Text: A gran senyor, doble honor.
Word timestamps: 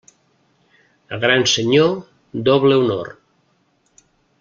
A 1.17 1.19
gran 1.25 1.45
senyor, 1.53 1.93
doble 2.49 2.81
honor. 2.83 3.17